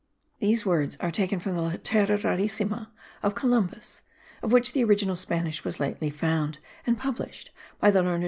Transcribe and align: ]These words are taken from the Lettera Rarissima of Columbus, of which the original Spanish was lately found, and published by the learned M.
]These 0.39 0.65
words 0.65 0.97
are 0.99 1.11
taken 1.11 1.37
from 1.37 1.53
the 1.53 1.61
Lettera 1.61 2.17
Rarissima 2.17 2.87
of 3.21 3.35
Columbus, 3.35 4.01
of 4.41 4.51
which 4.51 4.73
the 4.73 4.83
original 4.83 5.15
Spanish 5.15 5.63
was 5.63 5.79
lately 5.79 6.09
found, 6.09 6.57
and 6.87 6.97
published 6.97 7.51
by 7.79 7.91
the 7.91 8.01
learned 8.01 8.13
M. 8.15 8.19